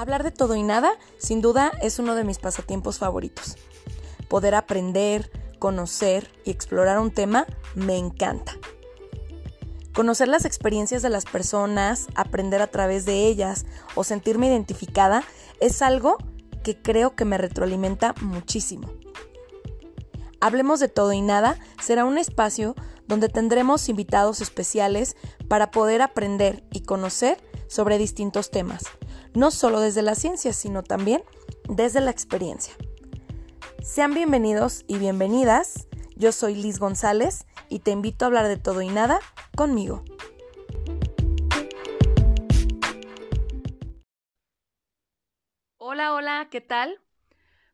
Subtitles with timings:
[0.00, 3.58] Hablar de todo y nada, sin duda, es uno de mis pasatiempos favoritos.
[4.28, 8.56] Poder aprender, conocer y explorar un tema me encanta.
[9.94, 15.22] Conocer las experiencias de las personas, aprender a través de ellas o sentirme identificada
[15.60, 16.16] es algo
[16.62, 18.90] que creo que me retroalimenta muchísimo.
[20.40, 22.74] Hablemos de todo y nada será un espacio
[23.06, 25.14] donde tendremos invitados especiales
[25.46, 27.36] para poder aprender y conocer
[27.68, 28.84] sobre distintos temas,
[29.34, 31.22] no solo desde la ciencia, sino también
[31.68, 32.74] desde la experiencia.
[33.82, 35.88] Sean bienvenidos y bienvenidas.
[36.16, 39.20] Yo soy Liz González y te invito a hablar de todo y nada
[39.56, 40.04] conmigo.
[45.78, 47.00] Hola, hola, ¿qué tal?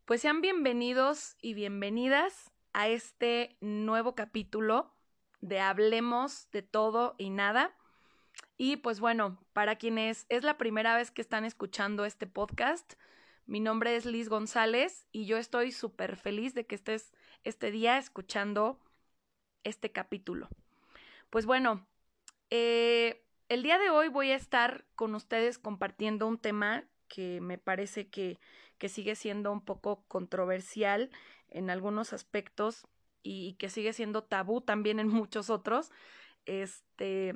[0.05, 4.95] Pues sean bienvenidos y bienvenidas a este nuevo capítulo
[5.41, 7.75] de Hablemos de todo y nada.
[8.57, 12.95] Y pues bueno, para quienes es la primera vez que están escuchando este podcast,
[13.47, 17.13] mi nombre es Liz González y yo estoy súper feliz de que estés
[17.45, 18.79] este día escuchando
[19.63, 20.49] este capítulo.
[21.31, 21.87] Pues bueno,
[22.51, 27.59] eh, el día de hoy voy a estar con ustedes compartiendo un tema que me
[27.59, 28.39] parece que,
[28.79, 31.11] que sigue siendo un poco controversial
[31.51, 32.87] en algunos aspectos
[33.23, 35.91] y, que sigue siendo tabú también en muchos otros.
[36.47, 37.35] Este,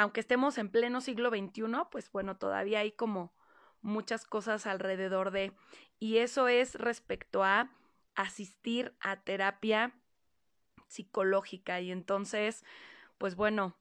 [0.00, 3.34] aunque estemos en pleno siglo XXI, pues bueno, todavía hay como
[3.82, 5.52] muchas cosas alrededor de,
[5.98, 7.70] y eso es respecto a
[8.14, 9.92] asistir a terapia
[10.86, 11.80] psicológica.
[11.80, 12.64] Y entonces,
[13.18, 13.76] pues bueno,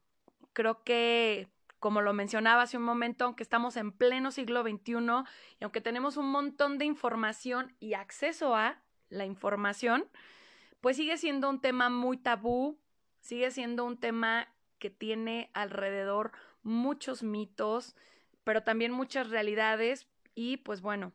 [0.54, 1.48] creo que
[1.80, 4.96] como lo mencionaba hace un momento, aunque estamos en pleno siglo XXI
[5.60, 10.06] y aunque tenemos un montón de información y acceso a la información,
[10.82, 12.78] pues sigue siendo un tema muy tabú,
[13.22, 16.32] sigue siendo un tema que tiene alrededor
[16.64, 17.96] muchos mitos,
[18.44, 21.14] pero también muchas realidades y pues bueno,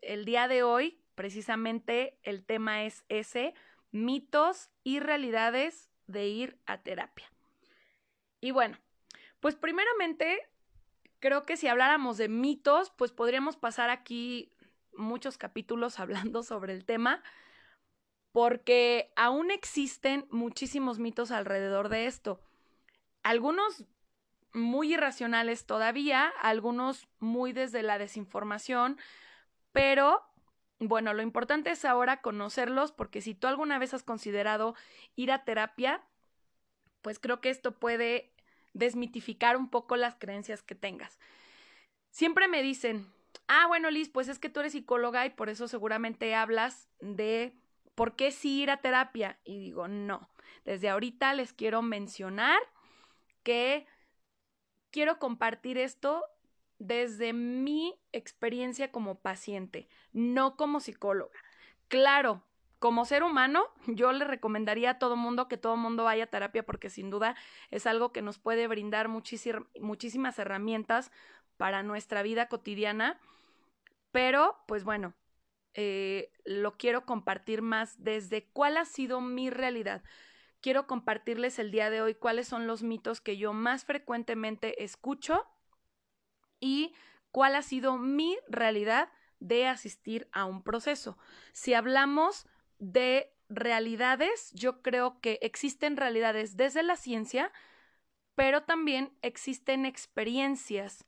[0.00, 3.54] el día de hoy precisamente el tema es ese,
[3.90, 7.30] mitos y realidades de ir a terapia.
[8.40, 8.78] Y bueno,
[9.40, 10.48] pues primeramente
[11.20, 14.52] creo que si habláramos de mitos, pues podríamos pasar aquí
[14.96, 17.22] muchos capítulos hablando sobre el tema,
[18.32, 22.40] porque aún existen muchísimos mitos alrededor de esto.
[23.28, 23.84] Algunos
[24.54, 28.96] muy irracionales todavía, algunos muy desde la desinformación,
[29.70, 30.22] pero
[30.78, 34.74] bueno, lo importante es ahora conocerlos porque si tú alguna vez has considerado
[35.14, 36.00] ir a terapia,
[37.02, 38.32] pues creo que esto puede
[38.72, 41.18] desmitificar un poco las creencias que tengas.
[42.08, 43.12] Siempre me dicen,
[43.46, 47.52] ah, bueno, Liz, pues es que tú eres psicóloga y por eso seguramente hablas de
[47.94, 49.38] ¿por qué sí ir a terapia?
[49.44, 50.30] Y digo, no,
[50.64, 52.58] desde ahorita les quiero mencionar
[53.48, 53.86] que
[54.90, 56.22] quiero compartir esto
[56.78, 61.38] desde mi experiencia como paciente, no como psicóloga.
[61.88, 62.42] Claro,
[62.78, 66.66] como ser humano, yo le recomendaría a todo mundo que todo mundo vaya a terapia
[66.66, 67.36] porque sin duda
[67.70, 71.10] es algo que nos puede brindar muchísimas herramientas
[71.56, 73.18] para nuestra vida cotidiana.
[74.12, 75.14] Pero, pues bueno,
[75.72, 80.02] eh, lo quiero compartir más desde cuál ha sido mi realidad.
[80.60, 85.46] Quiero compartirles el día de hoy cuáles son los mitos que yo más frecuentemente escucho
[86.60, 86.94] y
[87.30, 91.16] cuál ha sido mi realidad de asistir a un proceso.
[91.52, 92.46] Si hablamos
[92.78, 97.52] de realidades, yo creo que existen realidades desde la ciencia,
[98.34, 101.06] pero también existen experiencias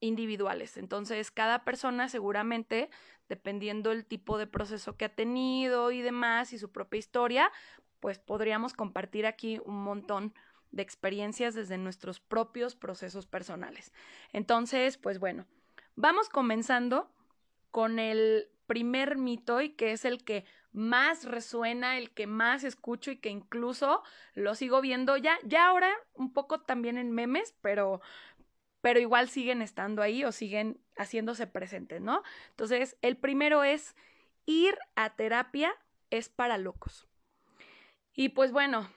[0.00, 0.76] individuales.
[0.76, 2.90] Entonces, cada persona seguramente,
[3.28, 7.52] dependiendo el tipo de proceso que ha tenido y demás y su propia historia,
[8.02, 10.34] pues podríamos compartir aquí un montón
[10.72, 13.92] de experiencias desde nuestros propios procesos personales.
[14.32, 15.46] Entonces, pues bueno,
[15.94, 17.08] vamos comenzando
[17.70, 23.12] con el primer mito y que es el que más resuena, el que más escucho
[23.12, 24.02] y que incluso
[24.34, 28.00] lo sigo viendo ya, ya ahora un poco también en memes, pero,
[28.80, 32.24] pero igual siguen estando ahí o siguen haciéndose presentes, ¿no?
[32.50, 33.94] Entonces, el primero es
[34.44, 35.72] ir a terapia
[36.10, 37.06] es para locos.
[38.14, 38.88] Y pues bueno,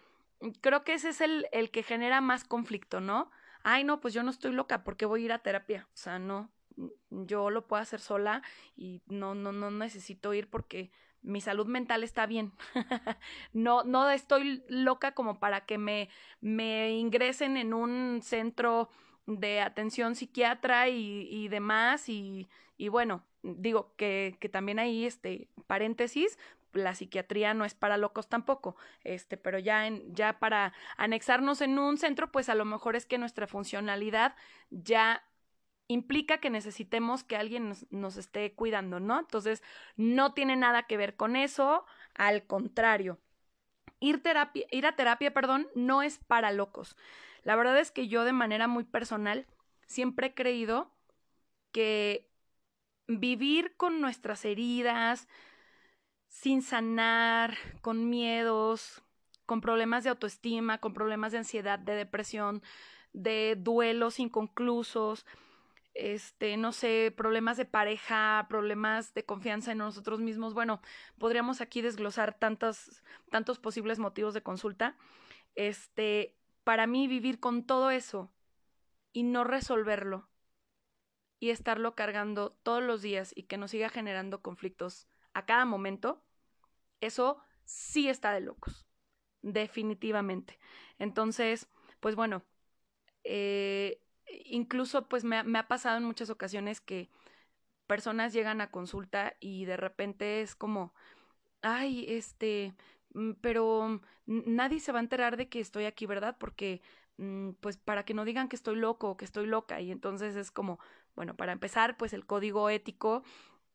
[0.62, 3.32] creo que ese es el, el que genera más conflicto, ¿no?
[3.64, 5.88] Ay, no, pues yo no estoy loca, porque voy a ir a terapia?
[5.94, 6.52] O sea, no,
[7.10, 8.42] yo lo puedo hacer sola
[8.76, 10.92] y no, no, no necesito ir porque
[11.22, 12.52] mi salud mental está bien.
[13.54, 16.10] no, no estoy loca como para que me,
[16.42, 18.90] me ingresen en un centro
[19.26, 22.10] de atención psiquiatra y, y demás.
[22.10, 22.48] Y,
[22.78, 26.38] y bueno, digo que, que también ahí, este, paréntesis,
[26.76, 31.80] la psiquiatría no es para locos tampoco, este, pero ya en, ya para anexarnos en
[31.80, 34.36] un centro, pues a lo mejor es que nuestra funcionalidad
[34.70, 35.24] ya
[35.88, 39.20] implica que necesitemos que alguien nos, esté cuidando, ¿no?
[39.20, 39.64] Entonces,
[39.96, 41.86] no tiene nada que ver con eso,
[42.16, 43.20] al contrario.
[44.00, 44.22] Ir,
[44.72, 46.98] ir a terapia, perdón, no es para locos.
[47.44, 49.46] La verdad es que yo de manera muy personal
[49.86, 50.92] siempre he creído
[51.72, 52.30] que
[53.08, 55.28] vivir con nuestras heridas,
[56.28, 59.04] sin sanar, con miedos,
[59.46, 62.64] con problemas de autoestima, con problemas de ansiedad, de depresión,
[63.14, 65.26] de duelos inconclusos,
[65.94, 70.54] este, no sé, problemas de pareja, problemas de confianza en nosotros mismos.
[70.54, 70.82] Bueno,
[71.18, 73.02] podríamos aquí desglosar tantos,
[73.32, 74.98] tantos posibles motivos de consulta.
[75.56, 76.36] Este,
[76.66, 78.30] para mí vivir con todo eso
[79.14, 80.28] y no resolverlo
[81.40, 86.24] y estarlo cargando todos los días y que nos siga generando conflictos a cada momento,
[87.02, 88.88] eso sí está de locos,
[89.44, 90.60] definitivamente.
[90.98, 92.44] Entonces, pues bueno,
[93.24, 94.02] eh,
[94.46, 97.10] incluso pues me, me ha pasado en muchas ocasiones que
[97.88, 100.94] personas llegan a consulta y de repente es como,
[101.62, 102.76] ay, este,
[103.14, 106.38] mm, pero nadie se va a enterar de que estoy aquí, ¿verdad?
[106.40, 106.82] Porque,
[107.18, 109.82] mm, pues, para que no digan que estoy loco o que estoy loca.
[109.82, 110.80] Y entonces es como,
[111.16, 113.24] bueno, para empezar, pues el código ético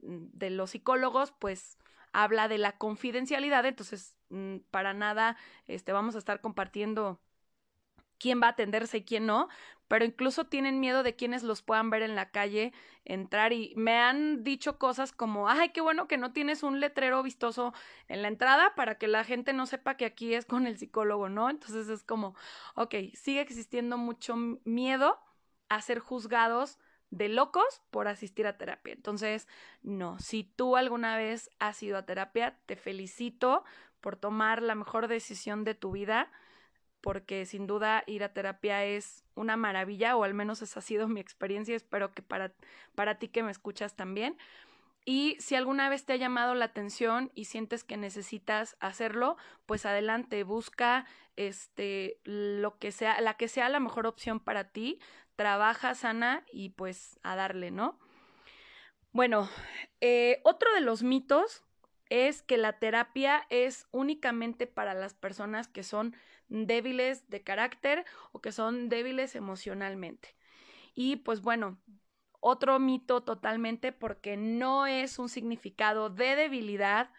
[0.02, 1.78] de los psicólogos, pues,
[2.12, 4.16] habla de la confidencialidad, entonces,
[4.70, 5.36] para nada,
[5.66, 7.20] este, vamos a estar compartiendo
[8.18, 9.48] quién va a atenderse y quién no,
[9.88, 12.72] pero incluso tienen miedo de quienes los puedan ver en la calle
[13.04, 17.22] entrar y me han dicho cosas como, ay, qué bueno que no tienes un letrero
[17.24, 17.72] vistoso
[18.06, 21.28] en la entrada para que la gente no sepa que aquí es con el psicólogo,
[21.28, 21.50] ¿no?
[21.50, 22.36] Entonces es como,
[22.76, 25.18] ok, sigue existiendo mucho miedo
[25.68, 26.78] a ser juzgados
[27.10, 28.92] de locos por asistir a terapia.
[28.92, 29.48] Entonces,
[29.82, 33.64] no, si tú alguna vez has ido a terapia, te felicito
[34.00, 36.30] por tomar la mejor decisión de tu vida
[37.00, 41.08] porque sin duda ir a terapia es una maravilla, o al menos esa ha sido
[41.08, 42.52] mi experiencia, espero que para,
[42.94, 44.36] para ti que me escuchas también.
[45.04, 49.36] Y si alguna vez te ha llamado la atención y sientes que necesitas hacerlo,
[49.66, 51.06] pues adelante, busca
[51.36, 55.00] este lo que sea, la que sea la mejor opción para ti,
[55.36, 57.98] trabaja sana y pues a darle, ¿no?
[59.12, 59.48] Bueno,
[60.00, 61.64] eh, otro de los mitos
[62.10, 66.14] es que la terapia es únicamente para las personas que son
[66.48, 70.36] débiles de carácter o que son débiles emocionalmente.
[70.94, 71.78] Y pues bueno,
[72.40, 77.10] otro mito totalmente porque no es un significado de debilidad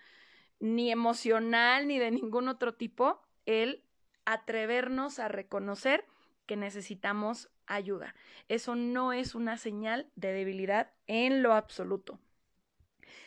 [0.59, 3.83] ni emocional ni de ningún otro tipo el
[4.25, 6.05] atrevernos a reconocer
[6.45, 8.13] que necesitamos ayuda.
[8.47, 12.19] Eso no es una señal de debilidad en lo absoluto.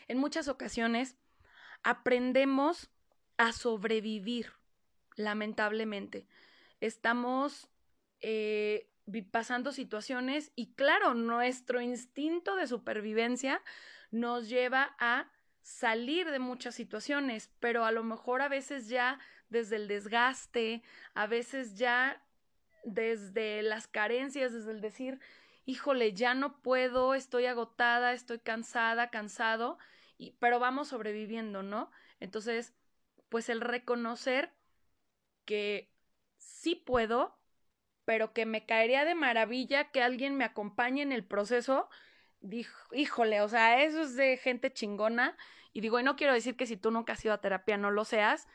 [0.09, 1.17] En muchas ocasiones
[1.83, 2.91] aprendemos
[3.37, 4.53] a sobrevivir
[5.17, 6.27] lamentablemente.
[6.81, 7.69] Estamos
[8.21, 8.89] eh,
[9.31, 13.63] pasando situaciones y claro, nuestro instinto de supervivencia
[14.11, 15.31] nos lleva a
[15.63, 19.19] salir de muchas situaciones, pero a lo mejor a veces ya
[19.49, 20.83] desde el desgaste,
[21.15, 22.23] a veces ya
[22.85, 25.21] desde las carencias, desde el decir,
[25.65, 29.79] híjole, ya no puedo, estoy agotada, estoy cansada, cansado,
[30.19, 31.91] y, pero vamos sobreviviendo, ¿no?
[32.21, 32.75] Entonces,
[33.29, 34.53] pues el reconocer
[35.45, 35.91] que
[36.37, 37.39] sí puedo,
[38.05, 41.89] pero que me caería de maravilla que alguien me acompañe en el proceso.
[42.41, 45.37] Dijo, híjole, o sea, eso es de gente chingona.
[45.73, 47.91] Y digo, y no quiero decir que si tú nunca has ido a terapia no
[47.91, 48.47] lo seas.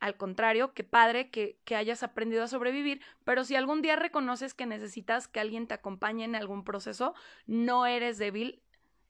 [0.00, 4.52] Al contrario, qué padre que, que hayas aprendido a sobrevivir, pero si algún día reconoces
[4.52, 7.14] que necesitas que alguien te acompañe en algún proceso,
[7.46, 8.62] no eres débil,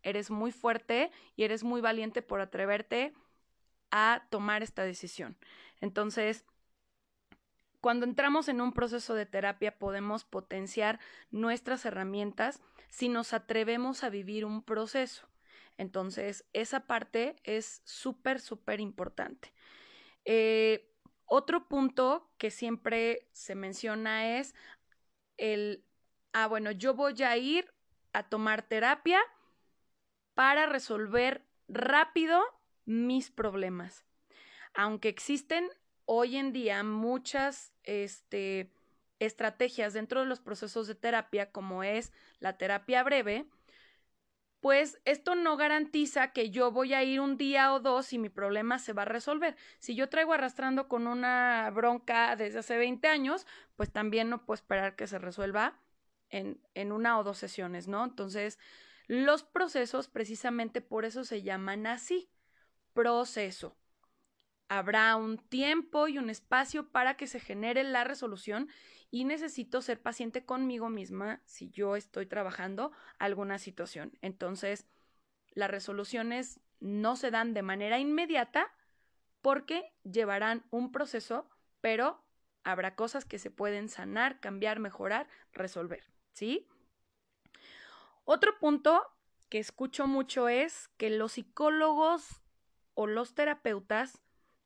[0.02, 3.14] eres muy fuerte y eres muy valiente por atreverte
[3.90, 5.38] a tomar esta decisión.
[5.81, 6.45] Entonces,
[7.83, 11.01] cuando entramos en un proceso de terapia podemos potenciar
[11.33, 15.27] nuestras herramientas si nos atrevemos a vivir un proceso.
[15.79, 19.53] Entonces, esa parte es súper, súper importante.
[20.25, 20.95] Eh,
[21.27, 24.55] otro punto que siempre se menciona es
[25.37, 25.85] el,
[26.33, 27.75] ah, bueno, yo voy a ir
[28.12, 29.21] a tomar terapia
[30.35, 32.41] para resolver rápido
[32.85, 34.05] mis problemas.
[34.73, 35.69] Aunque existen
[36.04, 38.71] hoy en día muchas este,
[39.18, 43.47] estrategias dentro de los procesos de terapia, como es la terapia breve,
[44.61, 48.28] pues esto no garantiza que yo voy a ir un día o dos y mi
[48.28, 49.56] problema se va a resolver.
[49.80, 53.44] Si yo traigo arrastrando con una bronca desde hace 20 años,
[53.75, 55.80] pues también no puedo esperar que se resuelva
[56.30, 58.04] en, en una o dos sesiones, ¿no?
[58.04, 58.59] Entonces,
[59.09, 62.30] los procesos precisamente por eso se llaman así,
[62.92, 63.76] proceso
[64.73, 68.71] habrá un tiempo y un espacio para que se genere la resolución
[69.11, 74.17] y necesito ser paciente conmigo misma si yo estoy trabajando alguna situación.
[74.23, 74.87] Entonces,
[75.50, 78.73] las resoluciones no se dan de manera inmediata
[79.43, 81.50] porque llevarán un proceso,
[81.83, 82.25] pero
[82.64, 86.02] habrá cosas que se pueden sanar, cambiar, mejorar, resolver,
[86.33, 86.67] ¿sí?
[88.25, 89.02] Otro punto
[89.50, 92.41] que escucho mucho es que los psicólogos
[92.95, 94.23] o los terapeutas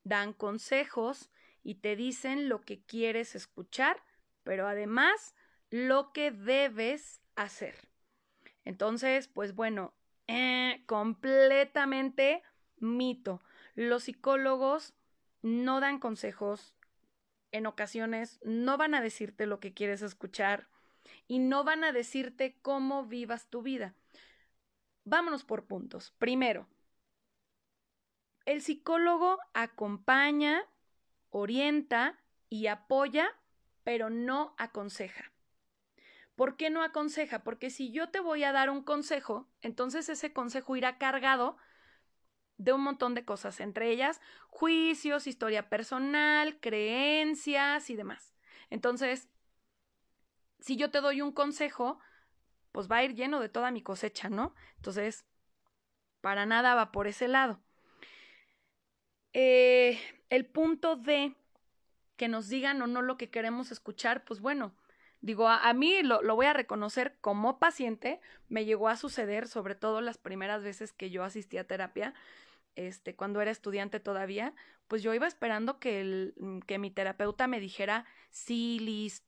[0.06, 1.30] dan consejos
[1.64, 4.00] y te dicen lo que quieres escuchar,
[4.44, 5.34] pero además
[5.70, 7.74] lo que debes hacer.
[8.64, 9.94] Entonces, pues bueno,
[10.28, 12.44] eh, completamente
[12.76, 13.42] mito.
[13.74, 14.94] Los psicólogos
[15.42, 16.72] no dan consejos,
[17.50, 20.68] en ocasiones no van a decirte lo que quieres escuchar
[21.26, 23.94] y no van a decirte cómo vivas tu vida.
[25.04, 26.12] Vámonos por puntos.
[26.18, 26.68] Primero,
[28.46, 30.62] el psicólogo acompaña,
[31.30, 33.28] orienta y apoya,
[33.84, 35.32] pero no aconseja.
[36.36, 37.42] ¿Por qué no aconseja?
[37.42, 41.56] Porque si yo te voy a dar un consejo, entonces ese consejo irá cargado
[42.58, 48.34] de un montón de cosas, entre ellas juicios, historia personal, creencias y demás.
[48.70, 49.28] Entonces,
[50.60, 51.98] si yo te doy un consejo,
[52.72, 54.54] pues va a ir lleno de toda mi cosecha, ¿no?
[54.76, 55.26] Entonces,
[56.20, 57.60] para nada va por ese lado.
[59.32, 59.98] Eh,
[60.30, 61.34] el punto de
[62.16, 64.74] que nos digan o no lo que queremos escuchar, pues bueno,
[65.20, 69.74] digo, a, mí lo, lo, voy a reconocer como paciente, me llegó a suceder, sobre
[69.74, 72.14] todo las primeras veces que yo asistí a terapia,
[72.76, 74.54] este, cuando era estudiante todavía,
[74.88, 79.24] pues yo iba esperando que, el, mm, que mi terapeuta me dijera, sí, Liz,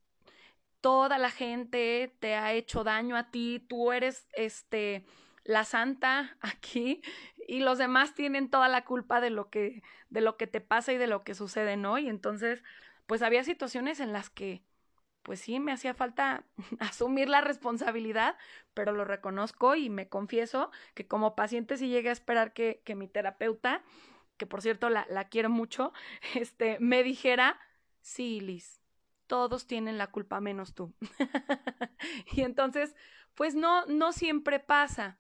[0.81, 5.05] toda la gente te ha hecho daño a ti, tú eres, este,
[5.45, 7.03] la santa aquí
[7.49, 10.93] y los demás tienen toda la culpa de lo que, de lo que te pasa
[10.93, 11.99] y de lo que sucede, ¿no?
[11.99, 12.63] Y entonces,
[13.07, 14.63] pues había situaciones en las que
[15.23, 16.45] pues sí, me hacía falta
[16.81, 18.37] asumir la responsabilidad,
[18.75, 22.95] pero lo reconozco y me confieso que como paciente sí llegué a esperar que, que
[22.95, 23.83] mi terapeuta,
[24.39, 25.93] que por cierto la, la quiero mucho,
[26.35, 27.61] este, me dijera,
[28.01, 28.81] sí, Liz,
[29.27, 30.95] todos tienen la culpa menos tú.
[32.33, 32.95] y entonces,
[33.35, 35.19] pues no, no siempre pasa.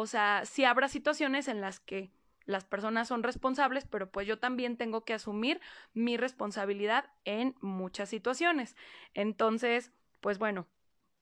[0.00, 2.12] O sea, sí habrá situaciones en las que
[2.44, 5.60] las personas son responsables, pero pues yo también tengo que asumir
[5.92, 8.76] mi responsabilidad en muchas situaciones.
[9.12, 9.90] Entonces,
[10.20, 10.68] pues bueno,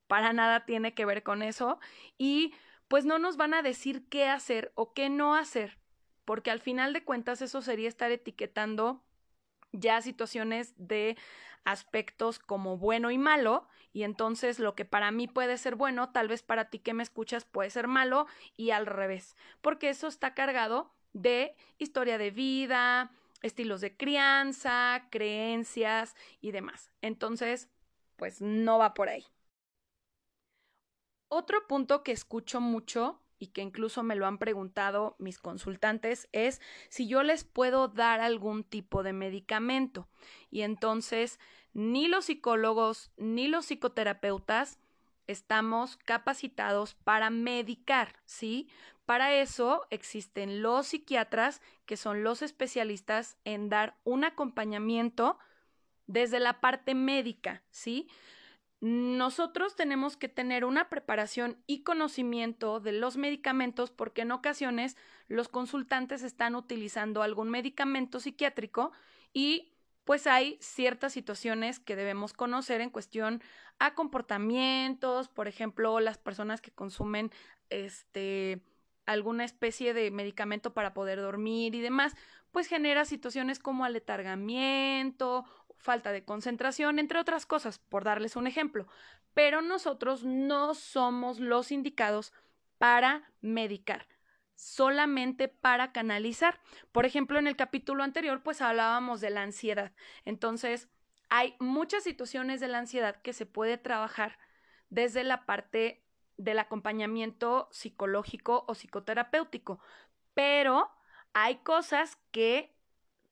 [0.09, 1.81] para nada tiene que ver con eso
[2.19, 2.53] y
[2.87, 5.79] pues no nos van a decir qué hacer o qué no hacer,
[6.27, 9.03] porque al final de cuentas eso sería estar etiquetando
[9.79, 11.17] ya situaciones de
[11.65, 16.29] aspectos como bueno y malo, y entonces lo que para mí puede ser bueno, tal
[16.29, 20.35] vez para ti que me escuchas puede ser malo y al revés, porque eso está
[20.35, 23.11] cargado de historia de vida,
[23.43, 26.93] estilos de crianza, creencias y demás.
[27.01, 27.69] Entonces,
[28.17, 29.25] pues no va por ahí.
[31.29, 36.61] Otro punto que escucho mucho y que incluso me lo han preguntado mis consultantes es
[36.89, 40.09] si yo les puedo dar algún tipo de medicamento.
[40.51, 41.39] Y entonces,
[41.73, 44.79] ni los psicólogos ni los psicoterapeutas
[45.27, 48.69] estamos capacitados para medicar, ¿sí?
[49.05, 55.39] Para eso existen los psiquiatras, que son los especialistas en dar un acompañamiento
[56.07, 58.09] desde la parte médica, ¿sí?
[58.81, 64.97] Nosotros tenemos que tener una preparación y conocimiento de los medicamentos porque en ocasiones
[65.29, 68.93] los consultantes están utilizando algún medicamento psiquiátrico
[69.33, 69.73] y
[70.05, 73.43] pues hay ciertas situaciones que debemos conocer en cuestión
[73.79, 77.33] a comportamientos, por ejemplo, las personas que consumen
[77.71, 78.63] este
[79.07, 82.15] alguna especie de medicamento para poder dormir y demás,
[82.51, 85.45] pues genera situaciones como aletargamiento,
[85.79, 88.87] falta de concentración, entre otras cosas, por darles un ejemplo.
[89.35, 92.33] Pero nosotros no somos los indicados
[92.79, 94.07] para medicar
[94.57, 96.59] solamente para canalizar.
[96.91, 99.93] Por ejemplo, en el capítulo anterior, pues hablábamos de la ansiedad.
[100.25, 100.89] Entonces,
[101.29, 104.39] hay muchas situaciones de la ansiedad que se puede trabajar
[104.89, 106.03] desde la parte
[106.37, 109.79] del acompañamiento psicológico o psicoterapéutico,
[110.35, 110.91] pero
[111.33, 112.75] hay cosas que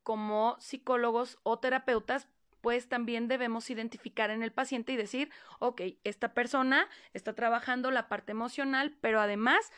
[0.02, 2.28] como psicólogos o terapeutas
[2.64, 5.28] pues también debemos identificar en el paciente y decir,
[5.58, 9.70] ok, esta persona está trabajando la parte emocional, pero además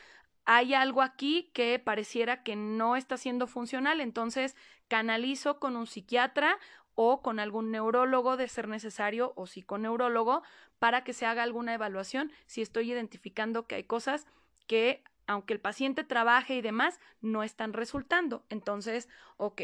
[0.45, 4.55] hay algo aquí que pareciera que no está siendo funcional, entonces
[4.87, 6.59] canalizo con un psiquiatra
[6.95, 10.43] o con algún neurólogo de ser necesario o psiconeurólogo
[10.79, 14.27] para que se haga alguna evaluación si estoy identificando que hay cosas
[14.65, 18.45] que aunque el paciente trabaje y demás, no están resultando.
[18.47, 19.63] Entonces, ok,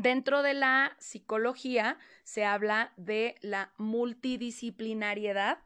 [0.00, 5.58] Dentro de la psicología se habla de la multidisciplinariedad,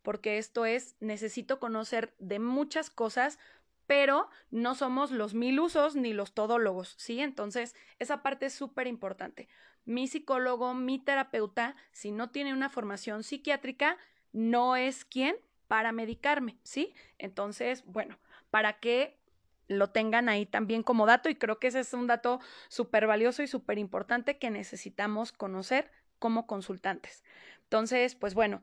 [0.00, 3.38] porque esto es, necesito conocer de muchas cosas,
[3.86, 7.20] pero no somos los mil usos ni los todólogos, ¿sí?
[7.20, 9.50] Entonces, esa parte es súper importante.
[9.84, 13.98] Mi psicólogo, mi terapeuta, si no tiene una formación psiquiátrica,
[14.32, 15.36] no es quien
[15.68, 16.94] para medicarme, ¿sí?
[17.18, 19.18] Entonces, bueno, para que
[19.68, 23.42] lo tengan ahí también como dato y creo que ese es un dato súper valioso
[23.42, 27.24] y súper importante que necesitamos conocer como consultantes.
[27.64, 28.62] Entonces, pues bueno,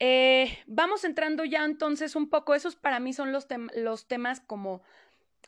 [0.00, 4.82] eh, vamos entrando ya entonces un poco, esos para mí son los, los temas como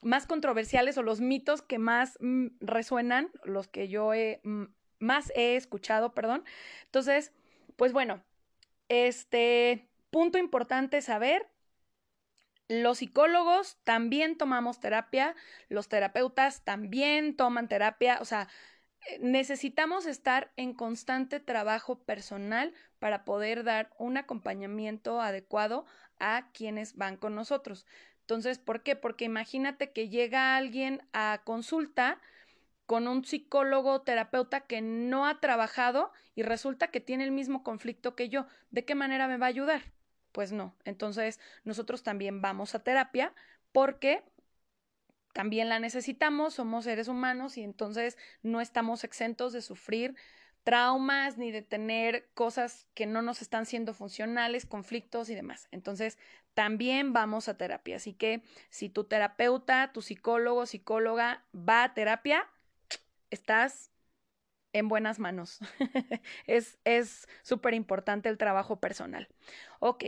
[0.03, 4.65] más controversiales o los mitos que más mm, resuenan, los que yo he, mm,
[4.99, 6.45] más he escuchado, perdón.
[6.85, 7.33] Entonces,
[7.77, 8.23] pues bueno,
[8.89, 11.47] este punto importante saber
[12.69, 15.35] los psicólogos también tomamos terapia,
[15.69, 18.49] los terapeutas también toman terapia, o sea,
[19.21, 25.87] necesitamos estar en constante trabajo personal para poder dar un acompañamiento adecuado
[26.19, 27.87] a quienes van con nosotros.
[28.23, 28.97] Entonces, ¿por qué?
[28.97, 32.21] Porque imagínate que llega alguien a consulta
[32.87, 38.17] con un psicólogo terapeuta que no ha trabajado y resulta que tiene el mismo conflicto
[38.17, 38.47] que yo.
[38.71, 39.96] ¿De qué manera me va a ayudar?
[40.37, 40.77] Pues no.
[40.85, 43.33] Entonces, nosotros también vamos a terapia
[43.73, 44.23] porque
[45.33, 50.15] también la necesitamos, somos seres humanos y entonces no estamos exentos de sufrir
[50.63, 55.69] traumas ni de tener cosas que no nos están siendo funcionales, conflictos y demás.
[55.71, 56.19] Entonces,
[56.53, 57.97] también vamos a terapia.
[57.97, 62.47] Así que si tu terapeuta, tu psicólogo, psicóloga va a terapia,
[63.31, 63.91] estás
[64.79, 65.59] en buenas manos.
[66.47, 69.29] es súper importante el trabajo personal.
[69.81, 70.05] Ok,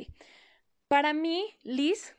[0.88, 2.16] para mí, Liz,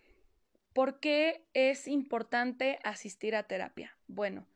[0.74, 3.98] ¿por qué es importante asistir a terapia?
[4.08, 4.48] Bueno,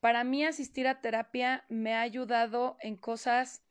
[0.00, 3.62] para mí asistir a terapia me ha ayudado en cosas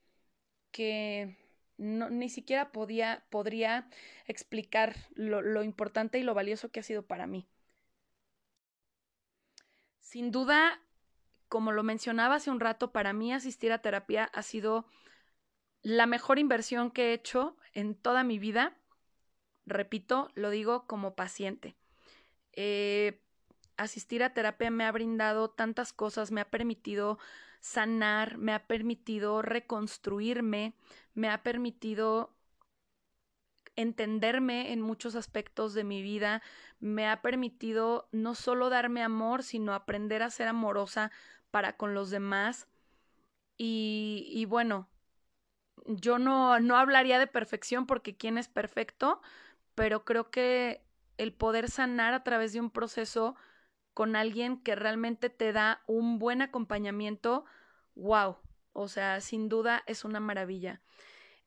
[0.72, 1.38] que
[1.78, 3.90] ni siquiera podía, podría
[4.28, 7.48] explicar lo, lo importante y lo valioso que ha sido para mí.
[10.00, 10.82] Sin duda,
[11.50, 14.86] como lo mencionaba hace un rato, para mí asistir a terapia ha sido
[15.82, 18.76] la mejor inversión que he hecho en toda mi vida.
[19.66, 21.76] Repito, lo digo como paciente.
[22.54, 23.22] Eh,
[23.78, 27.20] asistir a terapia me ha brindado tantas cosas, me ha permitido
[27.60, 30.74] sanar, me ha permitido reconstruirme,
[31.14, 32.36] me ha permitido
[33.76, 36.42] entenderme en muchos aspectos de mi vida,
[36.80, 41.12] me ha permitido no solo darme amor, sino aprender a ser amorosa
[41.56, 42.68] para con los demás.
[43.56, 44.90] Y, y bueno,
[45.86, 49.22] yo no, no hablaría de perfección porque quién es perfecto,
[49.74, 53.38] pero creo que el poder sanar a través de un proceso
[53.94, 57.46] con alguien que realmente te da un buen acompañamiento,
[57.96, 58.36] wow,
[58.74, 60.82] o sea, sin duda es una maravilla.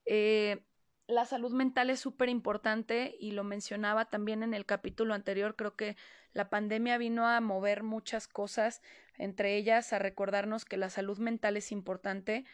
[0.06, 0.64] Eh,
[1.06, 5.76] la salud mental es súper importante y lo mencionaba también en el capítulo anterior, creo
[5.76, 5.98] que
[6.32, 8.80] la pandemia vino a mover muchas cosas
[9.18, 12.44] entre ellas a recordarnos que la salud mental es importante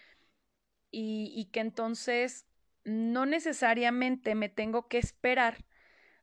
[0.91, 2.47] y, que entonces
[2.85, 5.65] no necesariamente me tengo que esperar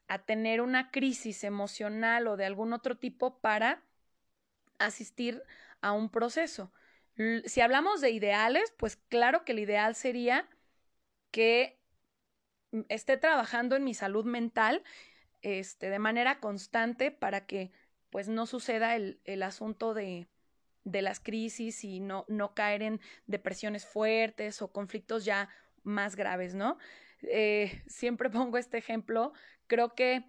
[0.08, 3.84] a tener una crisis emocional o de algún otro tipo para
[4.80, 5.44] asistir
[5.82, 6.72] a un proceso.
[7.46, 10.50] Si hablamos de ideales, pues claro que el ideal sería
[11.32, 11.80] que
[12.88, 14.84] esté trabajando en mi salud mental
[15.42, 17.72] este, de manera constante para que
[18.10, 20.28] pues no suceda el, el asunto de,
[20.84, 25.50] de las crisis y no, no caer en depresiones fuertes o conflictos ya
[25.84, 26.78] más graves, ¿no?
[27.24, 29.34] Eh, siempre pongo este ejemplo,
[29.68, 30.26] creo que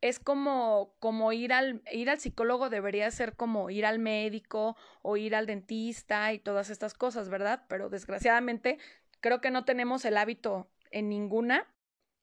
[0.00, 5.16] es como, como ir, al, ir al psicólogo debería ser como ir al médico o
[5.16, 7.64] ir al dentista y todas estas cosas, ¿verdad?
[7.68, 8.78] Pero desgraciadamente
[9.20, 11.66] creo que no tenemos el hábito en ninguna.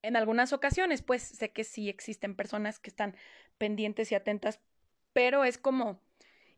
[0.02, 3.16] En algunas ocasiones, pues sé que sí existen personas que están
[3.58, 4.60] pendientes y atentas,
[5.14, 6.02] pero es como,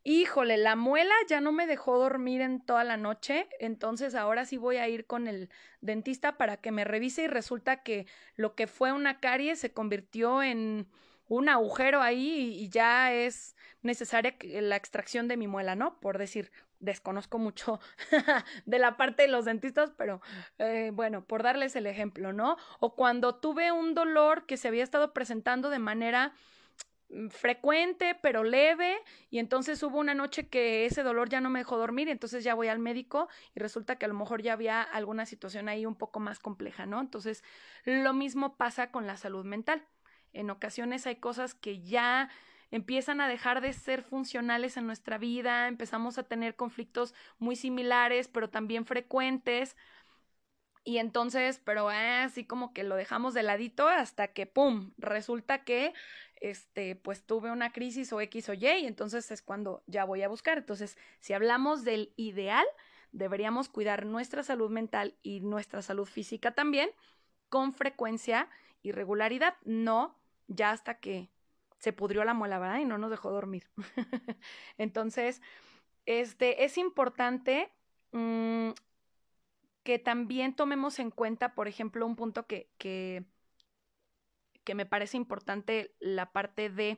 [0.06, 4.56] híjole, la muela ya no me dejó dormir en toda la noche, entonces ahora sí
[4.56, 5.50] voy a ir con el
[5.82, 10.44] dentista para que me revise y resulta que lo que fue una carie se convirtió
[10.44, 10.88] en
[11.28, 16.00] un agujero ahí y ya es necesaria la extracción de mi muela, ¿no?
[16.00, 17.80] Por decir, desconozco mucho
[18.68, 20.22] de la parte de los dentistas, pero
[20.60, 22.58] eh, bueno, por darles el ejemplo, ¿no?
[22.80, 26.34] O cuando tuve un dolor que se había estado presentando de manera
[27.30, 28.98] frecuente pero leve
[29.30, 32.44] y entonces hubo una noche que ese dolor ya no me dejó dormir y entonces
[32.44, 35.86] ya voy al médico y resulta que a lo mejor ya había alguna situación ahí
[35.86, 37.00] un poco más compleja, ¿no?
[37.00, 37.44] Entonces
[37.86, 39.86] lo mismo pasa con la salud mental.
[40.34, 42.30] En ocasiones hay cosas que ya
[42.72, 48.28] empiezan a dejar de ser funcionales en nuestra vida, empezamos a tener conflictos muy similares,
[48.28, 49.78] pero también frecuentes.
[50.88, 55.64] Y entonces, pero eh, así como que lo dejamos de ladito hasta que, ¡pum!, resulta
[55.64, 55.94] que,
[56.36, 60.22] este, pues tuve una crisis o X o Y, y entonces es cuando ya voy
[60.22, 60.60] a buscar.
[60.60, 62.66] Entonces, si hablamos del ideal,
[63.12, 66.92] deberíamos cuidar nuestra salud mental y nuestra salud física también
[67.50, 68.48] con frecuencia
[68.84, 71.32] y regularidad, no ya hasta que
[71.80, 72.80] se pudrió la muela, ¿verdad?
[72.80, 73.68] Y no nos dejó dormir.
[74.78, 75.42] Entonces,
[76.06, 77.72] este, es importante
[78.12, 78.70] mm,
[79.86, 83.24] que también tomemos en cuenta, por ejemplo, un punto que, que,
[84.64, 86.98] que me parece importante, la parte de,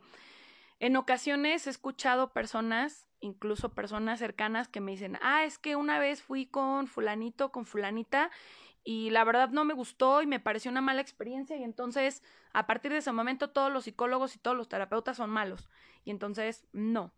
[0.79, 5.99] en ocasiones he escuchado personas, incluso personas cercanas, que me dicen, ah, es que una
[5.99, 8.31] vez fui con fulanito, con fulanita,
[8.85, 12.23] y la verdad no me gustó y me pareció una mala experiencia y entonces
[12.53, 15.69] a partir de ese momento todos los psicólogos y todos los terapeutas son malos
[16.05, 17.11] y entonces no.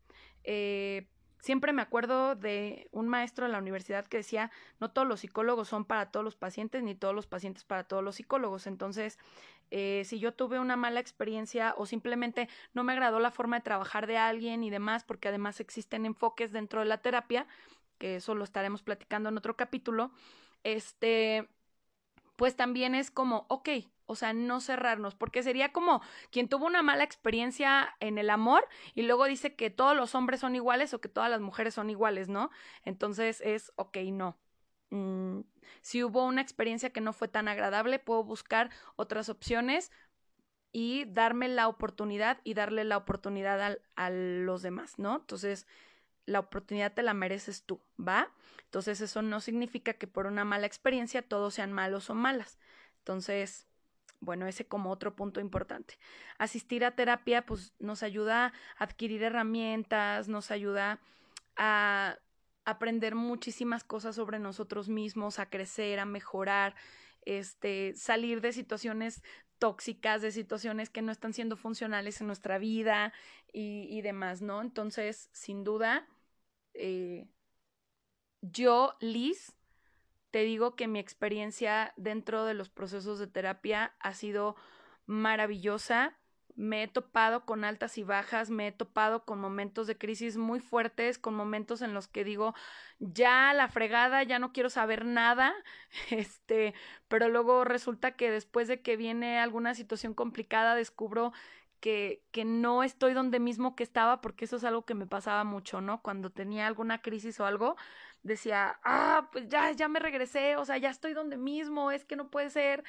[0.43, 1.07] Eh,
[1.39, 5.67] siempre me acuerdo de un maestro de la universidad que decía, no todos los psicólogos
[5.67, 8.67] son para todos los pacientes, ni todos los pacientes para todos los psicólogos.
[8.67, 9.17] Entonces,
[9.71, 13.63] eh, si yo tuve una mala experiencia o simplemente no me agradó la forma de
[13.63, 17.47] trabajar de alguien y demás, porque además existen enfoques dentro de la terapia,
[17.97, 20.11] que eso lo estaremos platicando en otro capítulo,
[20.63, 21.49] este,
[22.35, 23.69] pues también es como, ok,
[24.09, 28.67] o sea, no cerrarnos, porque sería como quien tuvo una mala experiencia en el amor
[28.95, 31.91] y luego dice que todos los hombres son iguales o que todas las mujeres son
[31.91, 32.49] iguales, ¿no?
[32.83, 34.35] Entonces es, ok, no.
[34.89, 35.41] Mm,
[35.81, 39.91] si hubo una experiencia que no fue tan agradable, puedo buscar otras opciones
[40.71, 45.17] y darme la oportunidad y darle la oportunidad a los demás, ¿no?
[45.17, 45.67] Entonces,
[46.25, 48.31] la oportunidad te la mereces tú, ¿va?
[48.65, 52.57] Entonces eso no significa que por una mala experiencia todos sean malos o malas.
[52.99, 53.68] Entonces,
[54.21, 55.97] bueno, ese como otro punto importante.
[56.37, 60.99] Asistir a terapia pues nos ayuda a adquirir herramientas, nos ayuda
[61.55, 62.17] a
[62.65, 66.75] aprender muchísimas cosas sobre nosotros mismos, a crecer, a mejorar,
[67.25, 69.23] este, salir de situaciones
[69.57, 73.13] tóxicas, de situaciones que no están siendo funcionales en nuestra vida
[73.51, 74.61] y, demás, ¿no?
[74.61, 76.07] Entonces, sin duda,
[76.73, 77.27] eh,
[78.41, 79.53] yo, Liz,
[80.31, 84.55] te digo que mi experiencia dentro de los procesos de terapia ha sido
[85.05, 86.15] maravillosa.
[86.55, 90.59] Me he topado con altas y bajas, me he topado con momentos de crisis muy
[90.59, 92.53] fuertes, con momentos en los que digo,
[92.99, 95.53] ya la fregada, ya no quiero saber nada,
[96.09, 96.73] este,
[97.07, 101.31] pero luego resulta que después de que viene alguna situación complicada, descubro
[101.79, 105.43] que, que no estoy donde mismo que estaba, porque eso es algo que me pasaba
[105.43, 106.01] mucho, ¿no?
[106.01, 107.77] Cuando tenía alguna crisis o algo,
[108.23, 112.15] decía, ah, pues ya, ya me regresé, o sea, ya estoy donde mismo, es que
[112.15, 112.83] no puede ser.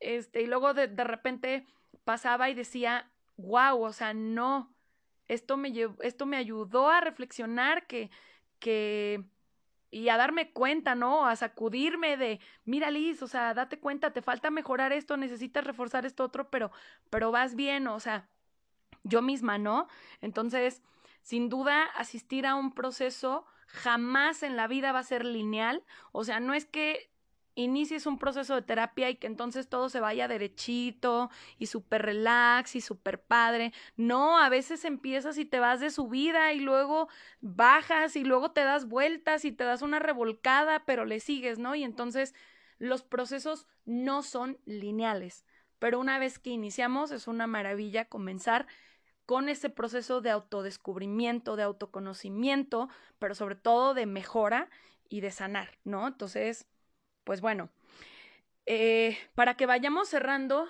[0.00, 1.66] Este, y luego de, de repente
[2.04, 4.74] pasaba y decía, wow, o sea, no,
[5.26, 8.10] esto me, esto me ayudó a reflexionar que,
[8.58, 9.24] que,
[9.90, 11.26] y a darme cuenta, ¿no?
[11.26, 16.06] A sacudirme de, mira Liz, o sea, date cuenta, te falta mejorar esto, necesitas reforzar
[16.06, 16.70] esto otro, pero,
[17.10, 18.28] pero vas bien, o sea,
[19.04, 19.88] yo misma, ¿no?
[20.20, 20.82] Entonces,
[21.22, 26.24] sin duda, asistir a un proceso jamás en la vida va a ser lineal, o
[26.24, 27.10] sea, no es que
[27.54, 31.28] inicies un proceso de terapia y que entonces todo se vaya derechito
[31.58, 33.72] y súper relax y súper padre.
[33.96, 37.08] No, a veces empiezas y te vas de subida y luego
[37.40, 41.74] bajas y luego te das vueltas y te das una revolcada, pero le sigues, ¿no?
[41.74, 42.32] Y entonces
[42.78, 45.44] los procesos no son lineales.
[45.80, 48.66] Pero una vez que iniciamos es una maravilla comenzar
[49.28, 52.88] con ese proceso de autodescubrimiento, de autoconocimiento,
[53.18, 54.70] pero sobre todo de mejora
[55.10, 56.08] y de sanar, ¿no?
[56.08, 56.66] Entonces,
[57.24, 57.68] pues bueno,
[58.64, 60.66] eh, para que vayamos cerrando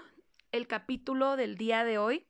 [0.50, 2.26] el capítulo del día de hoy,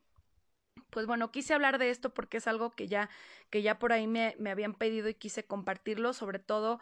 [0.90, 3.08] pues bueno, quise hablar de esto porque es algo que ya,
[3.48, 6.78] que ya por ahí me, me habían pedido y quise compartirlo, sobre todo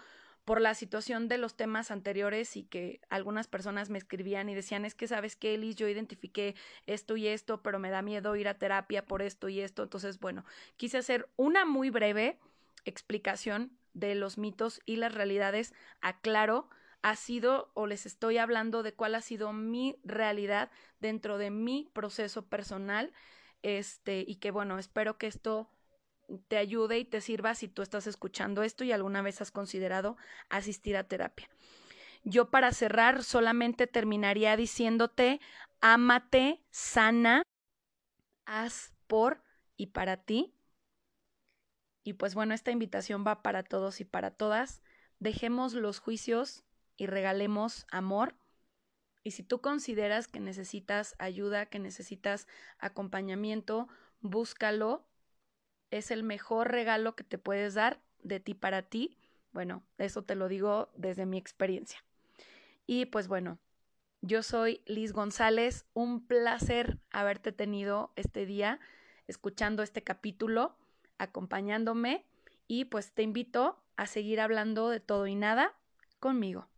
[0.47, 4.85] por la situación de los temas anteriores y que algunas personas me escribían y decían,
[4.85, 6.55] es que sabes que, Elis, yo identifiqué
[6.87, 9.83] esto y esto, pero me da miedo ir a terapia por esto y esto.
[9.83, 10.45] Entonces, bueno,
[10.77, 12.39] quise hacer una muy breve
[12.85, 15.75] explicación de los mitos y las realidades.
[16.01, 16.71] Aclaro,
[17.03, 21.91] ha sido o les estoy hablando de cuál ha sido mi realidad dentro de mi
[21.93, 23.13] proceso personal.
[23.63, 25.69] Este, y que bueno, espero que esto
[26.49, 30.17] te ayude y te sirva si tú estás escuchando esto y alguna vez has considerado
[30.49, 31.49] asistir a terapia.
[32.25, 35.41] Yo para cerrar solamente terminaría diciéndote,
[35.81, 37.43] ámate, sana,
[38.45, 39.43] haz por
[39.77, 40.53] y para ti.
[42.03, 44.83] Y pues bueno, esta invitación va para todos y para todas.
[45.19, 46.65] Dejemos los juicios
[46.97, 48.35] y regalemos amor.
[49.23, 52.47] Y si tú consideras que necesitas ayuda, que necesitas
[52.79, 53.89] acompañamiento,
[54.21, 55.05] búscalo.
[55.90, 59.16] Es el mejor regalo que te puedes dar de ti para ti.
[59.53, 62.05] Bueno, eso te lo digo desde mi experiencia.
[62.87, 63.59] Y pues bueno,
[64.20, 65.87] yo soy Liz González.
[65.94, 68.81] Un placer haberte tenido este día
[69.27, 70.77] escuchando este capítulo,
[71.18, 72.25] acompañándome
[72.68, 75.75] y pues te invito a seguir hablando de todo y nada
[76.20, 76.68] conmigo.